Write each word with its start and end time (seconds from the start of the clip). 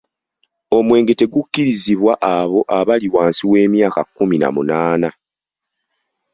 Omwenge 0.77 1.13
tegukkirizibwa 1.19 2.13
abo 2.35 2.59
abali 2.79 3.07
wansi 3.15 3.43
w’emyaka 3.51 4.01
kkumi 4.05 4.35
na 4.39 4.49
munaana. 4.55 5.09